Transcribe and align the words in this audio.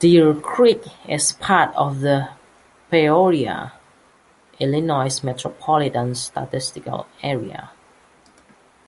Deer 0.00 0.34
Creek 0.34 0.84
is 1.08 1.32
part 1.32 1.74
of 1.76 2.00
the 2.00 2.28
Peoria, 2.90 3.72
Illinois 4.60 5.24
Metropolitan 5.24 6.14
Statistical 6.14 7.06
Area. 7.22 7.70